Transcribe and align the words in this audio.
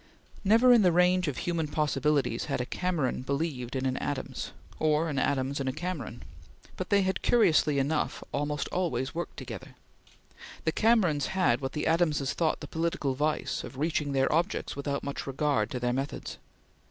Never 0.43 0.73
in 0.73 0.81
the 0.81 0.91
range 0.91 1.27
of 1.27 1.37
human 1.37 1.67
possibilities 1.67 2.45
had 2.45 2.59
a 2.59 2.65
Cameron 2.65 3.21
believed 3.21 3.75
in 3.75 3.85
an 3.85 3.97
Adams 3.97 4.51
or 4.79 5.07
an 5.09 5.19
Adams 5.19 5.59
in 5.59 5.67
a 5.67 5.71
Cameron 5.71 6.23
but 6.75 6.89
they 6.89 7.03
had 7.03 7.21
curiously 7.21 7.77
enough, 7.77 8.23
almost 8.31 8.67
always 8.69 9.13
worked 9.13 9.37
together. 9.37 9.75
The 10.65 10.71
Camerons 10.71 11.27
had 11.37 11.61
what 11.61 11.73
the 11.73 11.85
Adamses 11.85 12.33
thought 12.33 12.61
the 12.61 12.67
political 12.67 13.13
vice 13.13 13.63
of 13.63 13.77
reaching 13.77 14.11
their 14.13 14.33
objects 14.33 14.75
without 14.75 15.03
much 15.03 15.27
regard 15.27 15.69
to 15.69 15.79
their 15.79 15.93
methods. 15.93 16.39